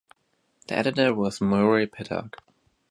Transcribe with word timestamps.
The 0.65 0.75
editor 0.75 1.13
was 1.13 1.39
Murray 1.41 1.85
Pittock. 1.85 2.39